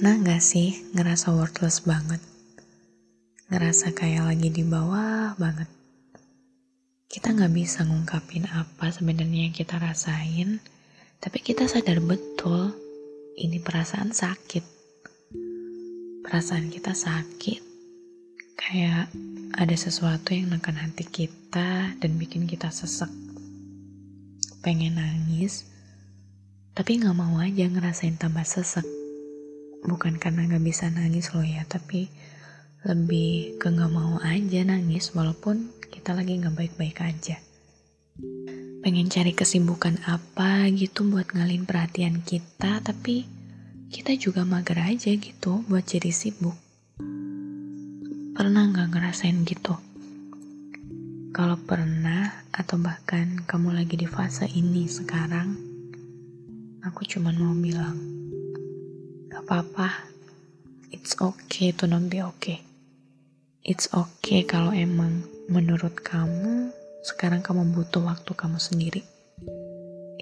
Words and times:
Pernah 0.00 0.32
gak 0.32 0.40
sih 0.40 0.80
ngerasa 0.96 1.28
worthless 1.36 1.84
banget? 1.84 2.24
Ngerasa 3.52 3.92
kayak 3.92 4.32
lagi 4.32 4.48
di 4.48 4.64
bawah 4.64 5.36
banget. 5.36 5.68
Kita 7.04 7.36
gak 7.36 7.52
bisa 7.52 7.84
ngungkapin 7.84 8.48
apa 8.48 8.88
sebenarnya 8.88 9.44
yang 9.44 9.52
kita 9.52 9.76
rasain, 9.76 10.64
tapi 11.20 11.44
kita 11.44 11.68
sadar 11.68 12.00
betul 12.00 12.72
ini 13.36 13.60
perasaan 13.60 14.16
sakit. 14.16 14.64
Perasaan 16.24 16.72
kita 16.72 16.96
sakit, 16.96 17.60
kayak 18.56 19.12
ada 19.52 19.76
sesuatu 19.76 20.32
yang 20.32 20.48
neken 20.48 20.80
hati 20.80 21.04
kita 21.04 21.92
dan 22.00 22.10
bikin 22.16 22.48
kita 22.48 22.72
sesek. 22.72 23.12
Pengen 24.64 24.96
nangis, 24.96 25.68
tapi 26.72 27.04
gak 27.04 27.12
mau 27.12 27.36
aja 27.36 27.68
ngerasain 27.68 28.16
tambah 28.16 28.48
sesek 28.48 28.99
bukan 29.84 30.20
karena 30.20 30.44
gak 30.50 30.64
bisa 30.64 30.88
nangis 30.92 31.32
loh 31.32 31.44
ya 31.44 31.64
tapi 31.64 32.10
lebih 32.84 33.60
ke 33.60 33.68
gak 33.68 33.92
mau 33.92 34.16
aja 34.24 34.64
nangis 34.64 35.12
walaupun 35.12 35.68
kita 35.92 36.16
lagi 36.16 36.40
gak 36.40 36.56
baik-baik 36.56 36.96
aja. 37.04 37.36
Pengen 38.80 39.12
cari 39.12 39.36
kesibukan 39.36 40.00
apa 40.08 40.64
gitu 40.72 41.04
buat 41.04 41.36
ngalin 41.36 41.68
perhatian 41.68 42.24
kita 42.24 42.80
tapi 42.80 43.28
kita 43.92 44.16
juga 44.16 44.48
mager 44.48 44.80
aja 44.80 45.12
gitu 45.12 45.60
buat 45.68 45.84
jadi 45.84 46.08
sibuk. 46.08 46.56
Pernah 48.32 48.72
gak 48.72 48.88
ngerasain 48.96 49.44
gitu? 49.44 49.76
Kalau 51.36 51.60
pernah 51.60 52.48
atau 52.50 52.80
bahkan 52.80 53.44
kamu 53.44 53.76
lagi 53.76 54.00
di 54.00 54.08
fase 54.08 54.48
ini 54.48 54.88
sekarang 54.88 55.54
aku 56.80 57.04
cuma 57.04 57.30
mau 57.36 57.52
bilang 57.52 57.96
apa-apa. 59.50 60.06
It's 60.94 61.18
okay 61.18 61.74
to 61.74 61.90
not 61.90 62.06
be 62.06 62.22
okay. 62.22 62.62
It's 63.66 63.90
okay 63.90 64.46
kalau 64.46 64.70
emang 64.70 65.26
menurut 65.50 66.06
kamu 66.06 66.70
sekarang 67.02 67.42
kamu 67.42 67.74
butuh 67.74 67.98
waktu 67.98 68.30
kamu 68.30 68.62
sendiri. 68.62 69.02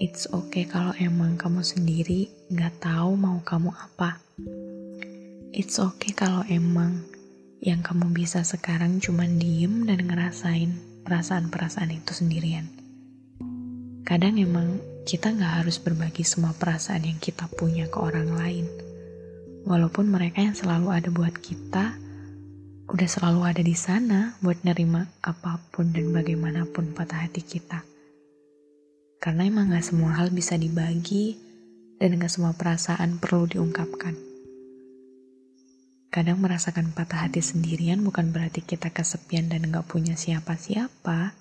It's 0.01 0.25
okay 0.33 0.65
kalau 0.65 0.97
emang 0.97 1.37
kamu 1.37 1.61
sendiri 1.61 2.25
gak 2.49 2.81
tahu 2.81 3.13
mau 3.21 3.37
kamu 3.45 3.69
apa. 3.69 4.17
It's 5.53 5.77
okay 5.77 6.17
kalau 6.17 6.41
emang 6.49 7.05
yang 7.61 7.85
kamu 7.85 8.09
bisa 8.09 8.41
sekarang 8.41 8.97
cuma 8.97 9.29
diem 9.29 9.85
dan 9.85 10.09
ngerasain 10.09 10.73
perasaan-perasaan 11.05 11.93
itu 11.93 12.17
sendirian. 12.17 12.65
Kadang 14.09 14.41
emang 14.41 14.81
kita 15.05 15.29
gak 15.37 15.61
harus 15.61 15.77
berbagi 15.77 16.25
semua 16.25 16.57
perasaan 16.57 17.05
yang 17.05 17.21
kita 17.21 17.45
punya 17.45 17.85
ke 17.93 18.01
orang 18.01 18.33
lain 18.33 18.88
Walaupun 19.69 20.09
mereka 20.09 20.41
yang 20.41 20.57
selalu 20.57 20.89
ada 20.89 21.13
buat 21.13 21.37
kita, 21.37 21.93
udah 22.89 23.05
selalu 23.05 23.45
ada 23.45 23.61
di 23.61 23.77
sana 23.77 24.33
buat 24.41 24.65
nerima 24.65 25.05
apa 25.21 25.61
pun 25.69 25.93
dan 25.93 26.09
bagaimanapun 26.09 26.97
patah 26.97 27.29
hati 27.29 27.45
kita. 27.45 27.85
Karena 29.21 29.45
emang 29.45 29.69
gak 29.69 29.85
semua 29.85 30.17
hal 30.17 30.33
bisa 30.33 30.57
dibagi 30.57 31.37
dan 32.01 32.17
gak 32.17 32.33
semua 32.33 32.57
perasaan 32.57 33.21
perlu 33.21 33.45
diungkapkan. 33.45 34.17
Kadang 36.09 36.41
merasakan 36.41 36.89
patah 36.89 37.29
hati 37.29 37.45
sendirian 37.45 38.01
bukan 38.01 38.33
berarti 38.33 38.65
kita 38.65 38.89
kesepian 38.89 39.53
dan 39.53 39.69
gak 39.69 39.85
punya 39.85 40.17
siapa-siapa. 40.17 41.37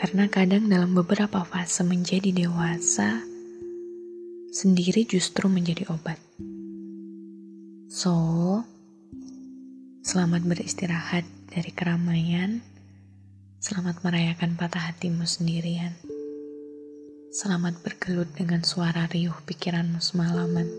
Karena 0.00 0.32
kadang 0.32 0.72
dalam 0.72 0.96
beberapa 0.96 1.44
fase 1.44 1.84
menjadi 1.84 2.32
dewasa, 2.32 3.20
sendiri 4.48 5.04
justru 5.04 5.52
menjadi 5.52 5.92
obat. 5.92 6.25
So, 8.06 8.62
selamat 10.06 10.46
beristirahat 10.46 11.26
dari 11.50 11.74
keramaian. 11.74 12.62
Selamat 13.58 13.98
merayakan 14.06 14.54
patah 14.54 14.94
hatimu 14.94 15.26
sendirian. 15.26 15.90
Selamat 17.34 17.82
bergelut 17.82 18.30
dengan 18.30 18.62
suara 18.62 19.10
riuh 19.10 19.34
pikiranmu 19.42 19.98
semalaman. 19.98 20.70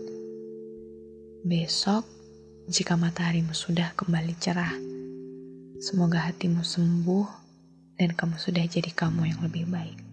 Besok, 1.44 2.08
jika 2.64 2.96
mataharimu 2.96 3.52
sudah 3.52 3.92
kembali 3.92 4.32
cerah, 4.40 4.72
semoga 5.84 6.32
hatimu 6.32 6.64
sembuh 6.64 7.28
dan 8.00 8.16
kamu 8.16 8.40
sudah 8.40 8.64
jadi 8.64 8.88
kamu 8.88 9.36
yang 9.36 9.44
lebih 9.44 9.68
baik. 9.68 10.07